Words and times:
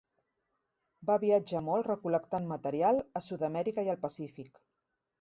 Va 1.09 1.17
viatjar 1.25 1.61
molt 1.67 1.87
recol·lectant 1.91 2.51
material 2.55 3.05
a 3.21 3.25
Sud-amèrica 3.29 3.89
i 3.89 3.97
el 3.97 4.05
Pacífic. 4.09 4.65